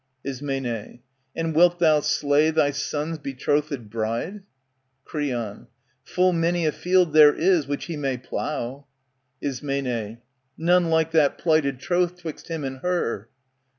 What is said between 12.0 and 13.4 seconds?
'twixt him and her.